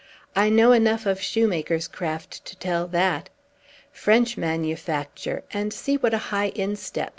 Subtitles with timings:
[0.35, 3.29] "I know enough of shoemaker's craft to tell that.
[3.91, 7.09] French manufacture; and see what a high instep!